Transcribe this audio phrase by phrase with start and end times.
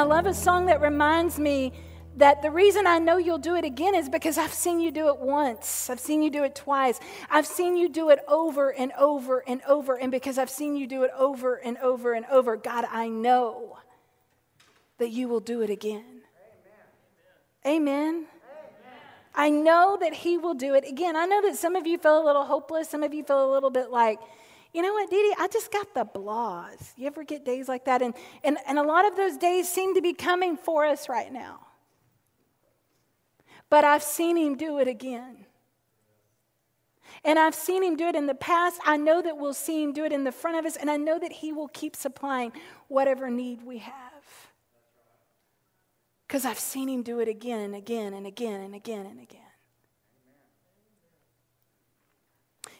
[0.00, 1.74] I love a song that reminds me
[2.16, 5.08] that the reason I know you'll do it again is because I've seen you do
[5.08, 5.90] it once.
[5.90, 6.98] I've seen you do it twice.
[7.28, 9.98] I've seen you do it over and over and over.
[9.98, 13.76] And because I've seen you do it over and over and over, God, I know
[14.96, 16.22] that you will do it again.
[17.66, 17.84] Amen.
[18.06, 18.26] Amen.
[19.34, 21.14] I know that He will do it again.
[21.14, 22.88] I know that some of you feel a little hopeless.
[22.88, 24.18] Some of you feel a little bit like,
[24.72, 26.92] you know what, Dee Dee, I just got the blahs.
[26.96, 28.02] You ever get days like that?
[28.02, 28.14] And,
[28.44, 31.60] and, and a lot of those days seem to be coming for us right now
[33.70, 35.46] but I've seen him do it again.
[37.24, 38.80] And I've seen him do it in the past.
[38.84, 40.96] I know that we'll see him do it in the front of us, and I
[40.96, 42.52] know that he will keep supplying
[42.88, 43.94] whatever need we have.
[46.26, 49.40] Because I've seen him do it again and again and again and again and again.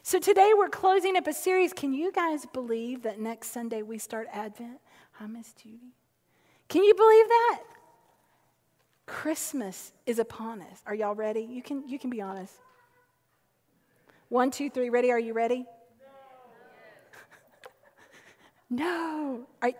[0.03, 1.73] So today we're closing up a series.
[1.73, 4.79] Can you guys believe that next Sunday we start Advent?
[5.13, 5.93] Hi, Miss Judy.
[6.67, 7.61] Can you believe that?
[9.05, 10.81] Christmas is upon us.
[10.87, 11.41] Are y'all ready?
[11.41, 12.53] You can, you can be honest.
[14.29, 14.89] One, two, three.
[14.89, 15.11] Ready?
[15.11, 15.65] Are you ready?
[18.69, 19.45] No.
[19.61, 19.73] no.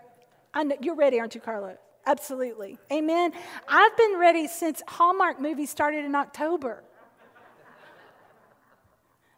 [0.54, 1.76] I know, you're ready, aren't you, Carla?
[2.04, 2.78] Absolutely.
[2.92, 3.32] Amen.
[3.66, 6.84] I've been ready since Hallmark movies started in October.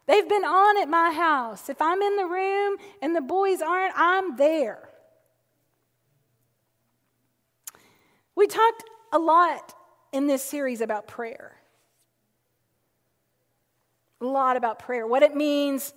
[0.07, 1.69] They've been on at my house.
[1.69, 4.89] If I'm in the room and the boys aren't, I'm there.
[8.35, 9.73] We talked a lot
[10.11, 11.55] in this series about prayer.
[14.21, 15.93] A lot about prayer, what it means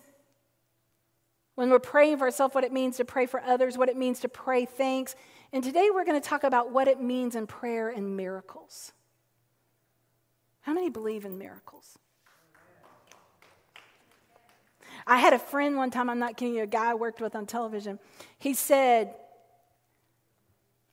[1.55, 4.21] when we're praying for ourselves, what it means to pray for others, what it means
[4.21, 5.17] to pray thanks.
[5.53, 8.93] And today we're going to talk about what it means in prayer and miracles.
[10.61, 11.99] How many believe in miracles?
[15.09, 17.35] I had a friend one time, I'm not kidding you, a guy I worked with
[17.35, 17.99] on television.
[18.39, 19.15] He said,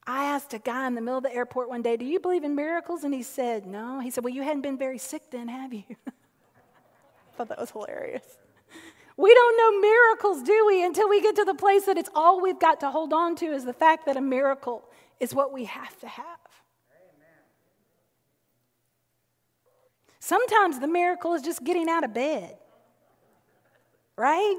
[0.06, 2.42] I asked a guy in the middle of the airport one day, Do you believe
[2.42, 3.04] in miracles?
[3.04, 4.00] And he said, No.
[4.00, 5.84] He said, Well, you hadn't been very sick then, have you?
[6.06, 8.38] I thought that was hilarious.
[9.18, 12.40] We don't know miracles, do we, until we get to the place that it's all
[12.40, 14.88] we've got to hold on to is the fact that a miracle
[15.20, 16.24] is what we have to have.
[20.20, 22.56] Sometimes the miracle is just getting out of bed,
[24.16, 24.58] right?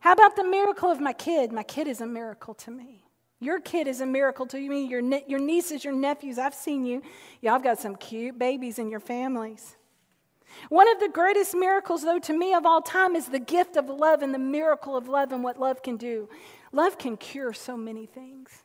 [0.00, 1.52] How about the miracle of my kid?
[1.52, 3.04] My kid is a miracle to me.
[3.40, 4.86] Your kid is a miracle to me.
[4.86, 7.02] Your, ne- your nieces, your nephews, I've seen you.
[7.40, 9.76] Y'all got some cute babies in your families.
[10.70, 13.88] One of the greatest miracles, though, to me of all time is the gift of
[13.88, 16.28] love and the miracle of love and what love can do.
[16.72, 18.64] Love can cure so many things.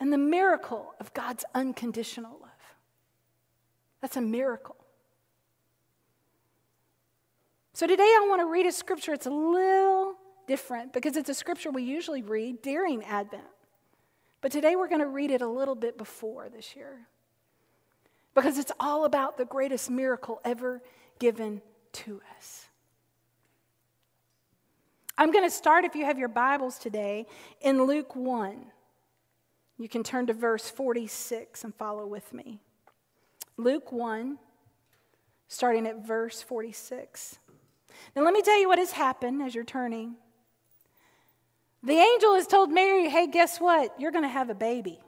[0.00, 2.50] And the miracle of God's unconditional love.
[4.00, 4.77] That's a miracle.
[7.78, 9.12] So today I want to read a scripture.
[9.12, 10.16] It's a little
[10.48, 13.44] different because it's a scripture we usually read during Advent.
[14.40, 17.06] But today we're going to read it a little bit before this year
[18.34, 20.82] because it's all about the greatest miracle ever
[21.20, 21.62] given
[21.92, 22.66] to us.
[25.16, 27.26] I'm going to start, if you have your Bibles today,
[27.60, 28.56] in Luke 1.
[29.78, 32.58] You can turn to verse 46 and follow with me.
[33.56, 34.36] Luke 1,
[35.46, 37.38] starting at verse 46.
[38.14, 40.16] Now, let me tell you what has happened as you're turning.
[41.82, 43.94] The angel has told Mary, hey, guess what?
[44.00, 45.00] You're going to have a baby.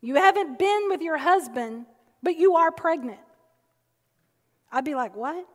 [0.00, 1.86] You haven't been with your husband,
[2.22, 3.20] but you are pregnant.
[4.70, 5.46] I'd be like, what?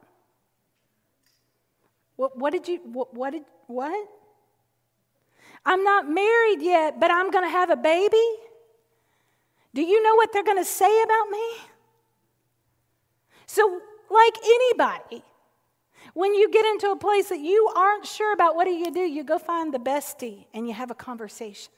[2.15, 4.07] What, what did you, what, what did, what?
[5.65, 8.17] I'm not married yet, but I'm going to have a baby?
[9.73, 11.57] Do you know what they're going to say about me?
[13.45, 13.81] So
[14.25, 15.23] like anybody.
[16.13, 19.01] When you get into a place that you aren't sure about what do you do,
[19.01, 21.71] you go find the bestie and you have a conversation.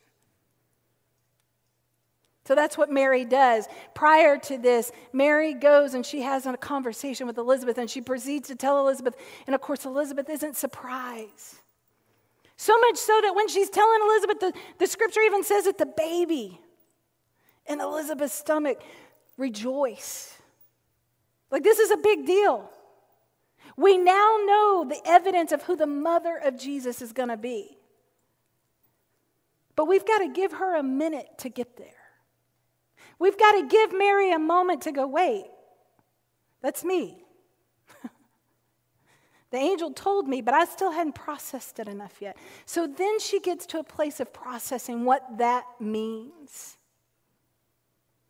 [2.45, 3.67] So that's what Mary does.
[3.93, 8.47] Prior to this, Mary goes and she has a conversation with Elizabeth and she proceeds
[8.47, 9.15] to tell Elizabeth.
[9.45, 11.59] And of course, Elizabeth isn't surprised.
[12.57, 15.85] So much so that when she's telling Elizabeth, the, the scripture even says that the
[15.85, 16.59] baby
[17.67, 18.81] in Elizabeth's stomach
[19.37, 20.37] rejoice.
[21.51, 22.69] Like, this is a big deal.
[23.77, 27.77] We now know the evidence of who the mother of Jesus is going to be.
[29.75, 31.87] But we've got to give her a minute to get there.
[33.19, 35.45] We've got to give Mary a moment to go, wait,
[36.61, 37.23] that's me.
[39.51, 42.37] the angel told me, but I still hadn't processed it enough yet.
[42.65, 46.77] So then she gets to a place of processing what that means.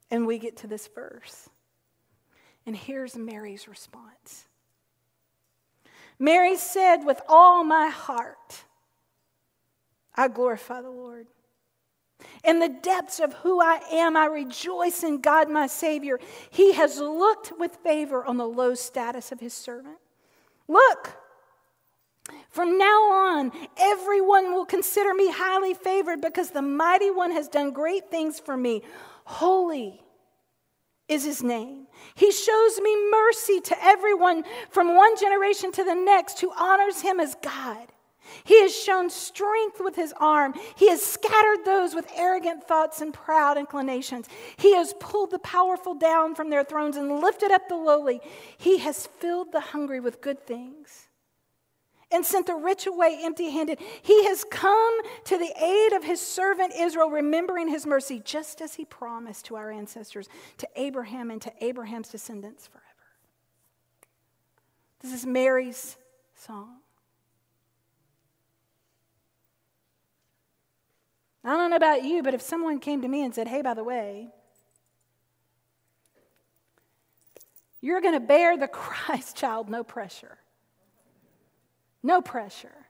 [0.09, 1.50] And we get to this verse.
[2.66, 4.46] And here's Mary's response
[6.19, 8.63] Mary said, With all my heart,
[10.16, 11.28] I glorify the Lord.
[12.44, 16.19] In the depths of who I am, I rejoice in God, my Savior.
[16.52, 19.98] He has looked with favor on the low status of his servant.
[20.68, 21.18] Look,
[22.50, 27.72] from now on, everyone will consider me highly favored because the mighty one has done
[27.72, 28.84] great things for me.
[29.25, 30.02] Holy
[31.08, 31.81] is his name.
[32.16, 37.19] He shows me mercy to everyone from one generation to the next who honors him
[37.19, 37.88] as God.
[38.44, 40.54] He has shown strength with his arm.
[40.75, 44.28] He has scattered those with arrogant thoughts and proud inclinations.
[44.58, 48.22] He has pulled the powerful down from their thrones and lifted up the lowly.
[48.58, 51.10] He has filled the hungry with good things
[52.12, 53.80] and sent the rich away empty handed.
[54.02, 58.75] He has come to the aid of his servant Israel, remembering his mercy, just as
[58.75, 60.28] he promised to our ancestors,
[60.58, 62.86] to Abraham and to Abraham's descendants forever.
[65.02, 65.98] This is Mary's
[66.36, 66.78] song.
[71.44, 73.74] I don't know about you, but if someone came to me and said, hey, by
[73.74, 74.30] the way,
[77.81, 80.38] you're going to bear the Christ child, no pressure.
[82.03, 82.88] No pressure.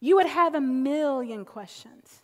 [0.00, 2.22] You would have a million questions.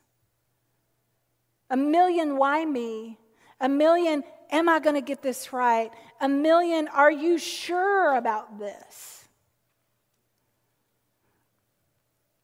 [1.68, 3.18] A million, why me?
[3.60, 5.90] A million, am I going to get this right?
[6.20, 9.24] A million, are you sure about this?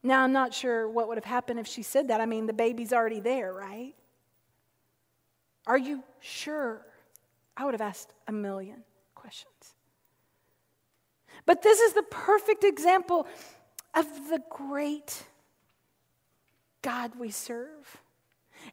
[0.03, 2.19] Now, I'm not sure what would have happened if she said that.
[2.19, 3.95] I mean, the baby's already there, right?
[5.65, 6.85] Are you sure?
[7.55, 8.83] I would have asked a million
[9.15, 9.72] questions.
[11.45, 13.27] But this is the perfect example
[13.93, 15.23] of the great
[16.81, 17.97] God we serve.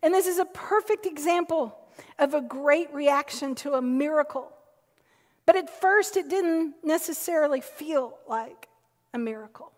[0.02, 1.76] And this is a perfect example
[2.18, 4.52] of a great reaction to a miracle.
[5.46, 8.68] But at first, it didn't necessarily feel like
[9.12, 9.72] a miracle.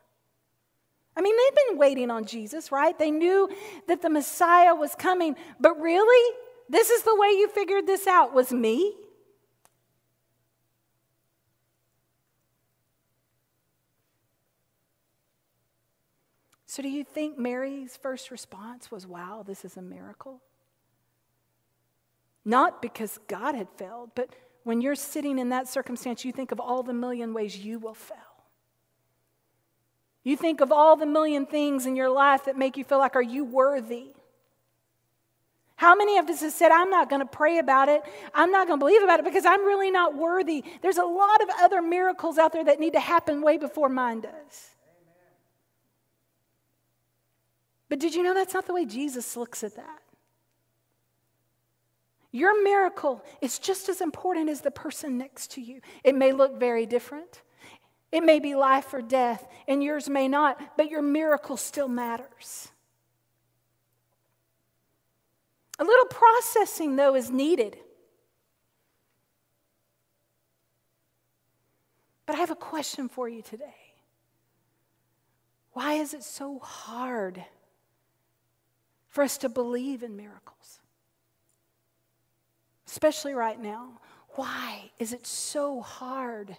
[1.17, 2.99] I mean, they'd been waiting on Jesus, right?
[2.99, 3.49] They knew
[3.87, 5.37] that the Messiah was coming.
[5.61, 6.37] But really,
[6.69, 8.95] this is the way you figured this out was me?
[16.73, 20.41] So, do you think Mary's first response was, wow, this is a miracle?
[22.47, 24.31] Not because God had failed, but
[24.65, 27.93] when you're sitting in that circumstance, you think of all the million ways you will
[27.93, 28.17] fail.
[30.25, 33.17] You think of all the million things in your life that make you feel like,
[33.17, 34.07] are you worthy?
[35.77, 38.01] How many of us have said, I'm not going to pray about it.
[38.33, 40.65] I'm not going to believe about it because I'm really not worthy?
[40.81, 44.23] There's a lot of other miracles out there that need to happen way before mine
[44.23, 44.73] does.
[47.93, 49.99] But did you know that's not the way Jesus looks at that?
[52.31, 55.83] Your miracle is just as important as the person next to you.
[56.03, 57.43] It may look very different.
[58.11, 62.71] It may be life or death, and yours may not, but your miracle still matters.
[65.79, 67.77] A little processing, though, is needed.
[72.25, 73.93] But I have a question for you today.
[75.75, 77.45] Why is it so hard
[79.13, 80.81] for us to believe in miracles.
[82.87, 84.01] Especially right now.
[84.31, 86.57] Why is it so hard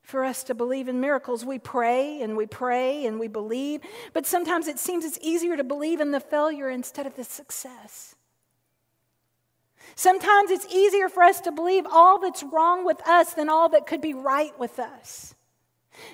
[0.00, 1.44] for us to believe in miracles?
[1.44, 3.82] We pray and we pray and we believe,
[4.14, 8.16] but sometimes it seems it's easier to believe in the failure instead of the success.
[9.94, 13.86] Sometimes it's easier for us to believe all that's wrong with us than all that
[13.86, 15.34] could be right with us.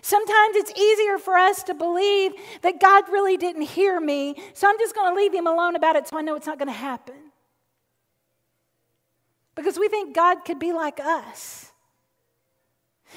[0.03, 2.33] Sometimes it's easier for us to believe
[2.63, 5.97] that God really didn't hear me, so I'm just going to leave him alone about
[5.97, 7.15] it so I know it's not going to happen.
[9.55, 11.73] Because we think God could be like us.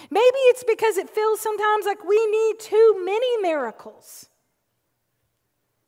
[0.09, 4.29] Maybe it's because it feels sometimes like we need too many miracles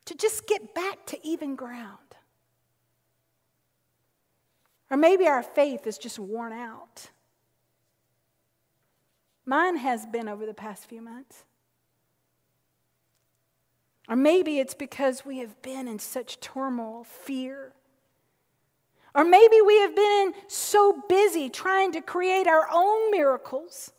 [0.06, 1.98] to just get back to even ground.
[4.92, 7.10] Or maybe our faith is just worn out.
[9.46, 11.44] Mine has been over the past few months.
[14.10, 17.74] Or maybe it's because we have been in such turmoil, fear.
[19.16, 23.94] Or maybe we have been so busy trying to create our own miracles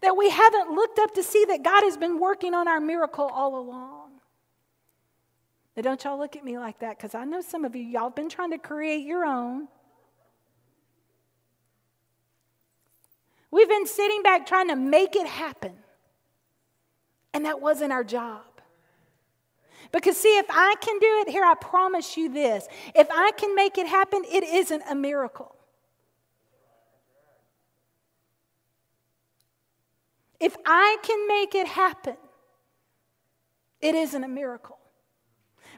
[0.00, 3.26] that we haven't looked up to see that God has been working on our miracle
[3.26, 4.10] all along.
[5.76, 8.04] Now, don't y'all look at me like that because I know some of you, y'all
[8.04, 9.68] have been trying to create your own.
[13.50, 15.72] We've been sitting back trying to make it happen.
[17.32, 18.42] And that wasn't our job.
[19.92, 23.54] Because, see, if I can do it, here, I promise you this if I can
[23.54, 25.54] make it happen, it isn't a miracle.
[30.40, 32.16] If I can make it happen,
[33.80, 34.78] it isn't a miracle.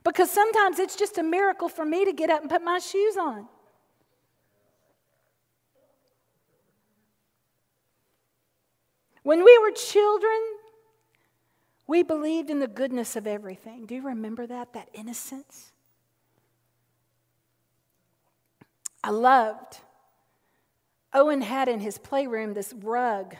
[0.04, 3.16] Because sometimes it's just a miracle for me to get up and put my shoes
[3.16, 3.48] on.
[9.28, 10.40] When we were children,
[11.86, 13.84] we believed in the goodness of everything.
[13.84, 14.72] Do you remember that?
[14.72, 15.70] That innocence?
[19.04, 19.80] I loved.
[21.12, 23.36] Owen had in his playroom this rug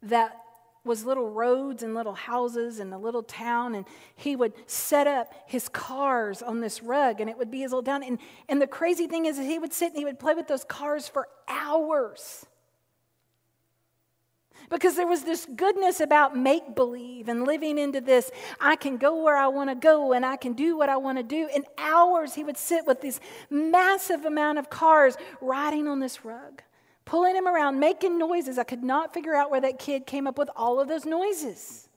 [0.00, 0.36] that
[0.84, 5.34] was little roads and little houses and a little town and he would set up
[5.44, 8.66] his cars on this rug and it would be his little town and, and the
[8.68, 11.26] crazy thing is that he would sit and he would play with those cars for
[11.48, 12.46] hours
[14.70, 19.22] because there was this goodness about make believe and living into this I can go
[19.22, 21.48] where I want to go and I can do what I want to do.
[21.54, 26.62] In hours, he would sit with this massive amount of cars riding on this rug,
[27.04, 28.58] pulling him around, making noises.
[28.58, 31.89] I could not figure out where that kid came up with all of those noises.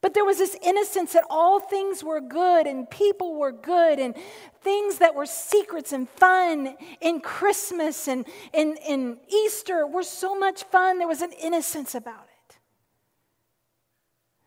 [0.00, 4.14] But there was this innocence that all things were good and people were good and
[4.62, 10.62] things that were secrets and fun in Christmas and in, in Easter were so much
[10.64, 10.98] fun.
[10.98, 12.58] There was an innocence about it.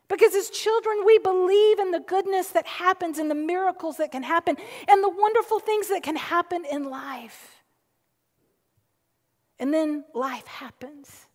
[0.08, 4.22] Because as children, we believe in the goodness that happens and the miracles that can
[4.22, 4.56] happen
[4.88, 7.62] and the wonderful things that can happen in life.
[9.58, 11.26] And then life happens.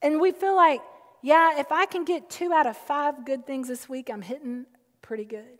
[0.00, 0.80] And we feel like,
[1.22, 4.66] yeah, if I can get two out of five good things this week, I'm hitting
[5.00, 5.58] pretty good.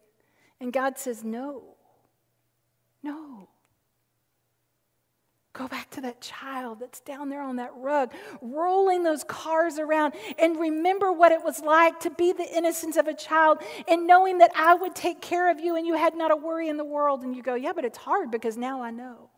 [0.61, 1.77] And God says, no,
[3.03, 3.49] no.
[5.53, 10.15] Go back to that child that's down there on that rug, rolling those cars around,
[10.39, 14.39] and remember what it was like to be the innocence of a child and knowing
[14.39, 16.85] that I would take care of you and you had not a worry in the
[16.85, 17.23] world.
[17.23, 19.29] And you go, Yeah, but it's hard because now I know.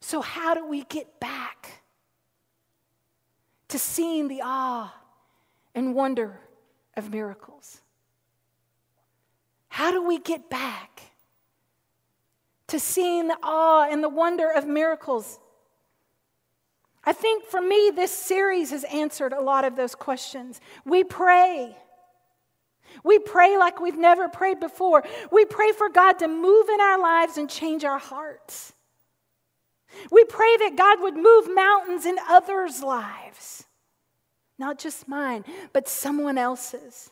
[0.00, 1.82] So, how do we get back?
[3.68, 4.92] To seeing the awe
[5.74, 6.40] and wonder
[6.96, 7.80] of miracles?
[9.68, 11.02] How do we get back
[12.68, 15.38] to seeing the awe and the wonder of miracles?
[17.04, 20.60] I think for me, this series has answered a lot of those questions.
[20.84, 21.76] We pray.
[23.04, 25.04] We pray like we've never prayed before.
[25.30, 28.72] We pray for God to move in our lives and change our hearts.
[30.10, 33.64] We pray that God would move mountains in others' lives,
[34.58, 37.10] not just mine, but someone else's.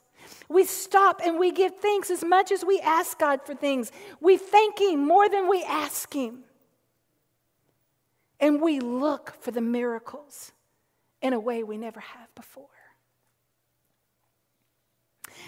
[0.48, 3.92] We stop and we give thanks as much as we ask God for things.
[4.20, 6.44] We thank Him more than we ask Him.
[8.40, 10.52] And we look for the miracles
[11.22, 12.66] in a way we never have before.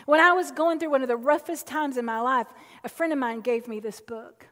[0.05, 2.47] When I was going through one of the roughest times in my life,
[2.85, 4.47] a friend of mine gave me this book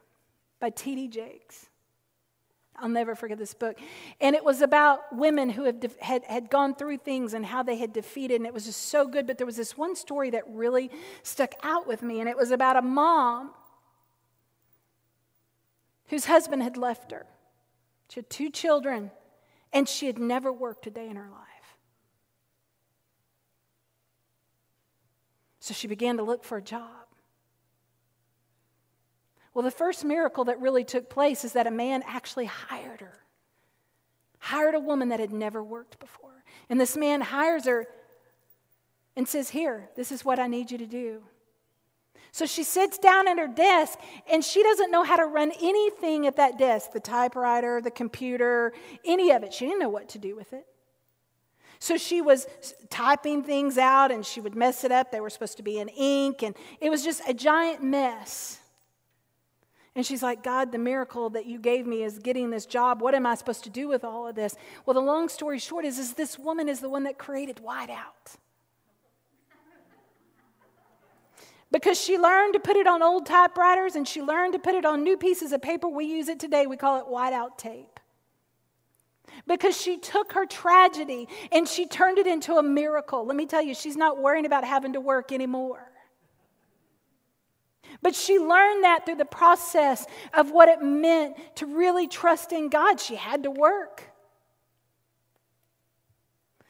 [0.59, 1.07] by T.D.
[1.07, 1.67] Jakes.
[2.77, 3.77] I'll never forget this book.
[4.19, 7.63] And it was about women who have de- had, had gone through things and how
[7.63, 8.35] they had defeated.
[8.35, 9.27] And it was just so good.
[9.27, 10.91] But there was this one story that really
[11.23, 12.19] stuck out with me.
[12.19, 13.51] And it was about a mom
[16.07, 17.25] whose husband had left her.
[18.09, 19.11] She had two children,
[19.73, 21.77] and she had never worked a day in her life.
[25.59, 27.04] So she began to look for a job.
[29.55, 33.23] Well, the first miracle that really took place is that a man actually hired her,
[34.37, 36.43] hired a woman that had never worked before.
[36.69, 37.87] And this man hires her
[39.15, 41.23] and says, Here, this is what I need you to do.
[42.33, 43.97] So she sits down at her desk
[44.29, 48.73] and she doesn't know how to run anything at that desk the typewriter, the computer,
[49.05, 49.53] any of it.
[49.53, 50.65] She didn't know what to do with it.
[51.79, 52.45] So she was
[52.89, 55.13] typing things out and she would mess it up.
[55.13, 58.59] They were supposed to be in ink and it was just a giant mess.
[59.95, 63.01] And she's like, God, the miracle that you gave me is getting this job.
[63.01, 64.55] What am I supposed to do with all of this?
[64.85, 68.35] Well, the long story short is, is this woman is the one that created whiteout.
[71.71, 74.85] Because she learned to put it on old typewriters and she learned to put it
[74.85, 75.87] on new pieces of paper.
[75.87, 77.99] We use it today, we call it whiteout tape.
[79.47, 83.25] Because she took her tragedy and she turned it into a miracle.
[83.25, 85.91] Let me tell you, she's not worrying about having to work anymore.
[88.01, 92.69] But she learned that through the process of what it meant to really trust in
[92.69, 92.99] God.
[92.99, 94.03] She had to work.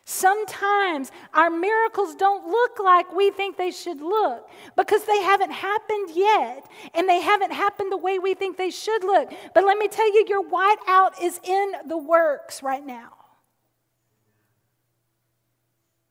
[0.08, 6.12] Sometimes our miracles don't look like we think they should look because they haven't happened
[6.14, 9.34] yet and they haven't happened the way we think they should look.
[9.56, 13.14] But let me tell you, your whiteout is in the works right now.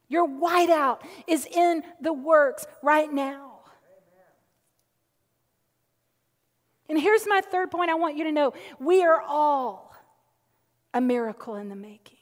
[0.08, 3.53] Your whiteout is in the works right now.
[6.94, 9.92] And here's my third point I want you to know we are all
[10.92, 12.18] a miracle in the making.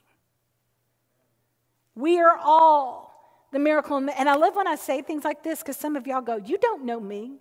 [1.93, 3.97] We are all the miracle.
[3.97, 6.57] And I love when I say things like this because some of y'all go, You
[6.57, 7.37] don't know me.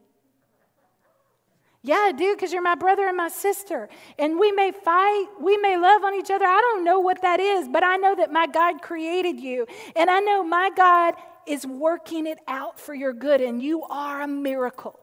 [1.81, 3.89] Yeah, I do, because you're my brother and my sister.
[4.19, 6.45] And we may fight, we may love on each other.
[6.45, 9.67] I don't know what that is, but I know that my God created you.
[9.97, 11.15] And I know my God
[11.47, 15.01] is working it out for your good, and you are a miracle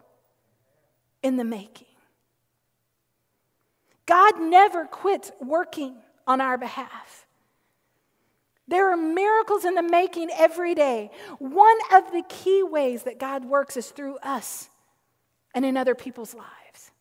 [1.23, 1.88] in the making.
[4.09, 7.27] God never quits working on our behalf.
[8.67, 11.11] There are miracles in the making every day.
[11.37, 14.69] One of the key ways that God works is through us
[15.53, 16.91] and in other people's lives.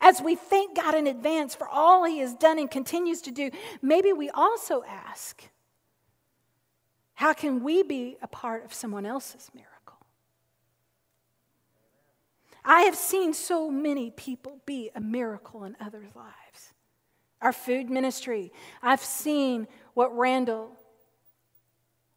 [0.00, 3.50] As we thank God in advance for all He has done and continues to do,
[3.82, 5.42] maybe we also ask,
[7.14, 9.75] how can we be a part of someone else's miracle?
[12.66, 16.74] I have seen so many people be a miracle in others' lives.
[17.40, 20.72] Our food ministry, I've seen what Randall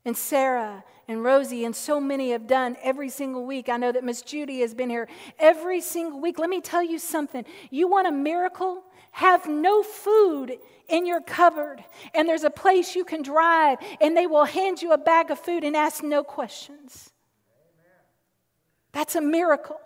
[0.03, 3.69] and Sarah and Rosie and so many have done every single week.
[3.69, 6.39] I know that Miss Judy has been here every single week.
[6.39, 7.45] Let me tell you something.
[7.69, 8.83] You want a miracle?
[9.11, 11.83] Have no food in your cupboard,
[12.15, 15.39] and there's a place you can drive, and they will hand you a bag of
[15.39, 17.11] food and ask no questions.
[18.91, 19.79] That's a miracle.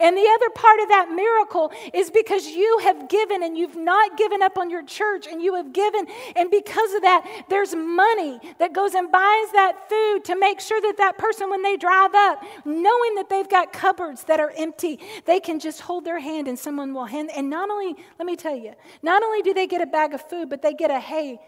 [0.00, 4.16] And the other part of that miracle is because you have given and you've not
[4.16, 6.06] given up on your church and you have given.
[6.36, 10.80] And because of that, there's money that goes and buys that food to make sure
[10.80, 15.00] that that person, when they drive up, knowing that they've got cupboards that are empty,
[15.26, 17.30] they can just hold their hand and someone will hand.
[17.34, 20.28] And not only, let me tell you, not only do they get a bag of
[20.28, 21.38] food, but they get a hey,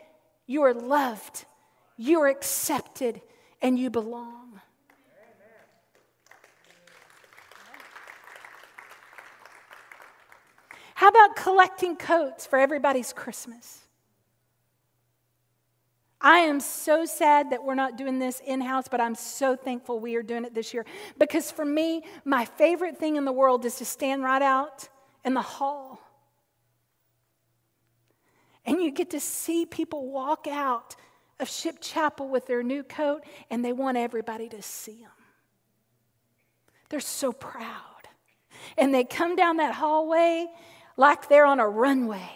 [0.46, 1.44] you are loved,
[1.96, 3.20] you are accepted,
[3.60, 4.45] and you belong.
[10.96, 13.80] How about collecting coats for everybody's Christmas?
[16.22, 20.00] I am so sad that we're not doing this in house, but I'm so thankful
[20.00, 20.86] we are doing it this year.
[21.18, 24.88] Because for me, my favorite thing in the world is to stand right out
[25.22, 26.00] in the hall.
[28.64, 30.96] And you get to see people walk out
[31.38, 35.10] of Ship Chapel with their new coat, and they want everybody to see them.
[36.88, 37.82] They're so proud.
[38.78, 40.46] And they come down that hallway,
[40.96, 42.30] like they're on a runway.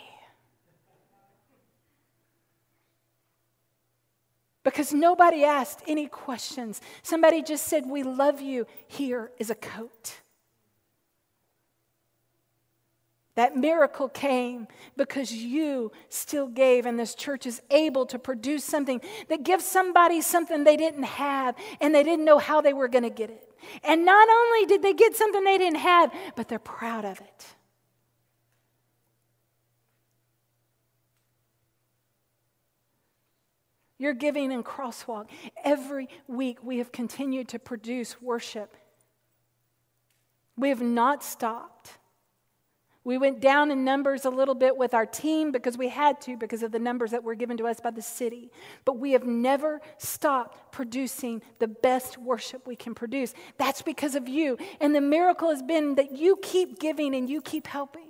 [4.62, 6.80] Because nobody asked any questions.
[7.02, 8.66] Somebody just said, We love you.
[8.86, 10.20] Here is a coat.
[13.36, 14.68] That miracle came
[14.98, 20.20] because you still gave, and this church is able to produce something that gives somebody
[20.20, 23.48] something they didn't have and they didn't know how they were going to get it.
[23.82, 27.46] And not only did they get something they didn't have, but they're proud of it.
[34.00, 35.26] Your giving in Crosswalk.
[35.62, 38.74] Every week we have continued to produce worship.
[40.56, 41.98] We have not stopped.
[43.04, 46.38] We went down in numbers a little bit with our team because we had to,
[46.38, 48.50] because of the numbers that were given to us by the city.
[48.86, 53.34] But we have never stopped producing the best worship we can produce.
[53.58, 54.56] That's because of you.
[54.80, 58.09] And the miracle has been that you keep giving and you keep helping.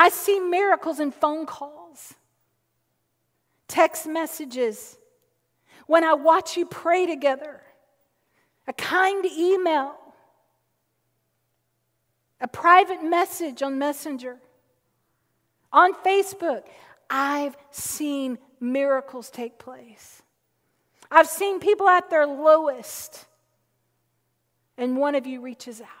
[0.00, 2.14] I see miracles in phone calls,
[3.68, 4.96] text messages,
[5.86, 7.60] when I watch you pray together,
[8.66, 9.94] a kind email,
[12.40, 14.38] a private message on Messenger,
[15.70, 16.62] on Facebook.
[17.10, 20.22] I've seen miracles take place.
[21.10, 23.26] I've seen people at their lowest,
[24.78, 25.99] and one of you reaches out.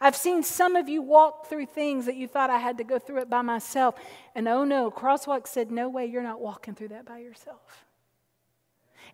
[0.00, 2.98] I've seen some of you walk through things that you thought I had to go
[2.98, 3.96] through it by myself.
[4.34, 7.84] And oh no, Crosswalk said, No way, you're not walking through that by yourself.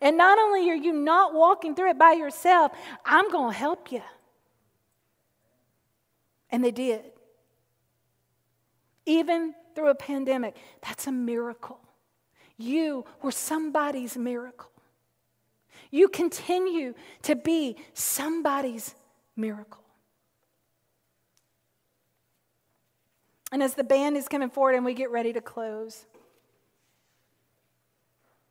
[0.00, 2.72] And not only are you not walking through it by yourself,
[3.04, 4.02] I'm going to help you.
[6.50, 7.02] And they did.
[9.06, 11.80] Even through a pandemic, that's a miracle.
[12.56, 14.70] You were somebody's miracle.
[15.90, 18.94] You continue to be somebody's
[19.36, 19.83] miracle.
[23.54, 26.06] And as the band is coming forward and we get ready to close,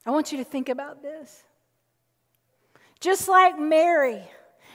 [0.06, 1.44] I want you to think about this.
[3.02, 4.24] Just like Mary,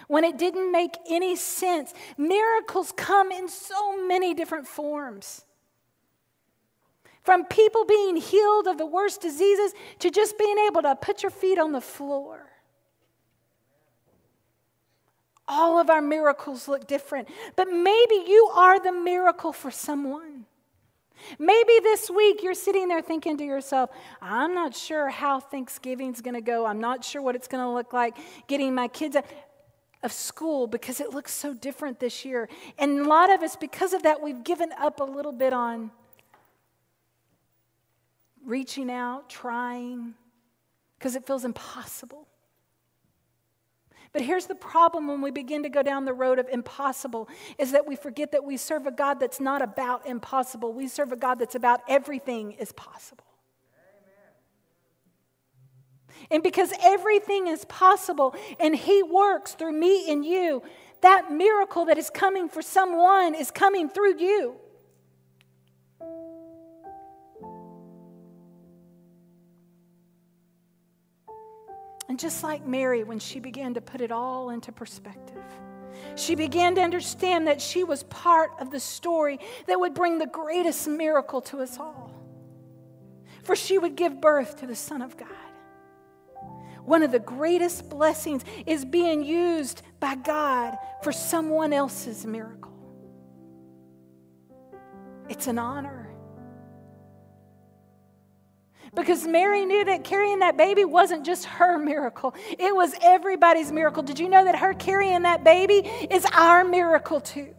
[0.07, 5.47] when it didn't make any sense, miracles come in so many different forms.
[7.23, 11.31] From people being healed of the worst diseases to just being able to put your
[11.31, 12.48] feet on the floor.
[15.49, 17.29] All of our miracles look different.
[17.57, 20.45] But maybe you are the miracle for someone.
[21.39, 23.91] Maybe this week you're sitting there thinking to yourself,
[24.23, 26.65] I'm not sure how Thanksgiving's going to go.
[26.65, 29.25] I'm not sure what it's going to look like getting my kids out
[30.03, 32.49] of school because it looks so different this year.
[32.79, 35.91] And a lot of us, because of that, we've given up a little bit on
[38.45, 40.15] reaching out, trying,
[40.99, 42.27] because it feels impossible.
[44.13, 47.73] But here's the problem when we begin to go down the road of impossible is
[47.73, 50.73] that we forget that we serve a God that's not about impossible.
[50.73, 53.25] We serve a God that's about everything is possible.
[56.31, 60.63] And because everything is possible and He works through me and you,
[61.01, 64.57] that miracle that is coming for someone is coming through you.
[72.19, 75.45] And just like Mary, when she began to put it all into perspective,
[76.17, 80.27] she began to understand that she was part of the story that would bring the
[80.27, 82.13] greatest miracle to us all.
[83.45, 85.29] For she would give birth to the Son of God.
[86.85, 92.75] One of the greatest blessings is being used by God for someone else's miracle.
[95.29, 95.98] It's an honor.
[98.99, 104.03] Because Mary knew that carrying that baby wasn't just her miracle, it was everybody's miracle.
[104.03, 107.55] Did you know that her carrying that baby is our miracle too?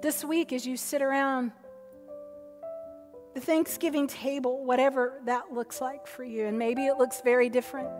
[0.00, 1.52] This week, as you sit around
[3.34, 7.90] the Thanksgiving table, whatever that looks like for you, and maybe it looks very different.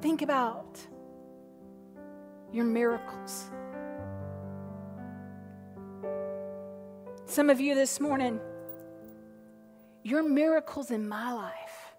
[0.00, 0.80] Think about
[2.52, 3.50] your miracles.
[7.24, 8.40] Some of you this morning,
[10.02, 11.94] your miracles in my life.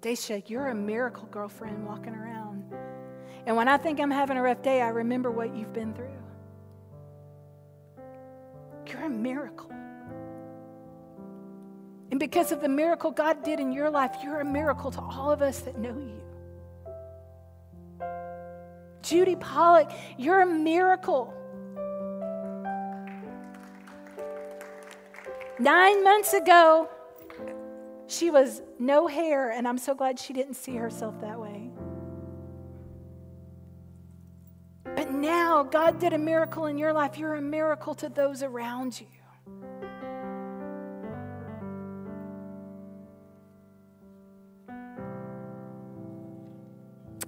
[0.00, 2.64] Daisha, you're a miracle girlfriend walking around.
[3.46, 6.08] And when I think I'm having a rough day, I remember what you've been through.
[8.86, 9.70] You're a miracle.
[12.10, 15.30] And because of the miracle God did in your life, you're a miracle to all
[15.30, 16.22] of us that know you.
[19.04, 21.32] Judy Pollock, you're a miracle.
[25.58, 26.88] Nine months ago,
[28.06, 31.70] she was no hair, and I'm so glad she didn't see herself that way.
[34.84, 37.18] But now, God did a miracle in your life.
[37.18, 39.06] You're a miracle to those around you.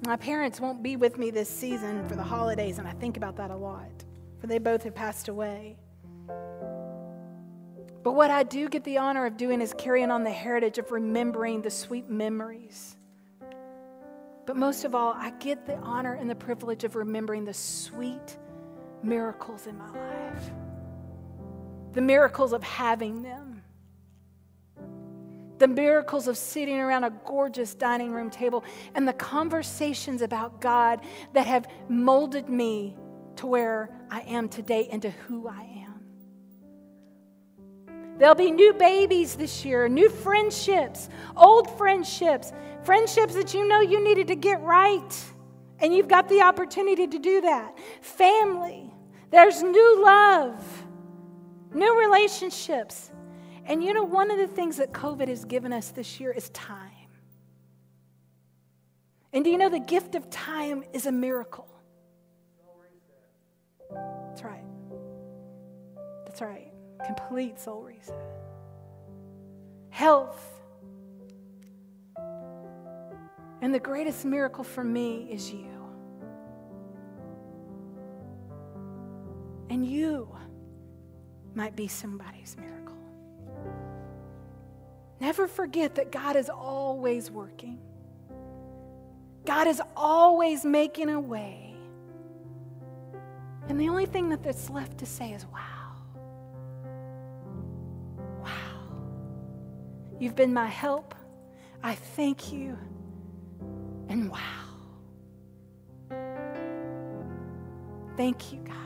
[0.06, 3.36] My parents won't be with me this season for the holidays, and I think about
[3.38, 4.04] that a lot,
[4.40, 5.76] for they both have passed away.
[8.04, 10.92] But what I do get the honor of doing is carrying on the heritage of
[10.92, 12.96] remembering the sweet memories.
[14.46, 18.38] But most of all, I get the honor and the privilege of remembering the sweet
[19.02, 20.50] miracles in my life,
[21.94, 23.45] the miracles of having them
[25.58, 28.64] the miracles of sitting around a gorgeous dining room table,
[28.94, 31.00] and the conversations about God
[31.32, 32.96] that have molded me
[33.36, 35.76] to where I am today and to who I am.
[38.18, 44.02] There'll be new babies this year, new friendships, old friendships, friendships that you know you
[44.02, 45.24] needed to get right,
[45.80, 47.78] and you've got the opportunity to do that.
[48.00, 48.90] Family,
[49.30, 50.84] there's new love,
[51.74, 53.10] new relationships.
[53.66, 56.48] And you know, one of the things that COVID has given us this year is
[56.50, 56.92] time.
[59.32, 61.68] And do you know the gift of time is a miracle?
[63.90, 64.64] That's right.
[66.24, 66.72] That's right.
[67.04, 68.14] Complete soul reset.
[69.90, 70.42] Health.
[73.62, 75.72] And the greatest miracle for me is you.
[79.70, 80.28] And you
[81.54, 82.95] might be somebody's miracle.
[85.20, 87.78] Never forget that God is always working.
[89.44, 91.74] God is always making a way.
[93.68, 95.60] And the only thing that that's left to say is, wow.
[98.42, 98.50] Wow.
[100.20, 101.14] You've been my help.
[101.82, 102.78] I thank you.
[104.08, 104.66] And wow.
[108.16, 108.85] Thank you, God.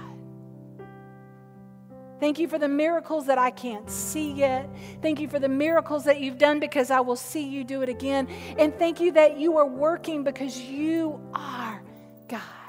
[2.20, 4.68] Thank you for the miracles that I can't see yet.
[5.00, 7.88] Thank you for the miracles that you've done because I will see you do it
[7.88, 8.28] again.
[8.58, 11.82] And thank you that you are working because you are
[12.28, 12.59] God.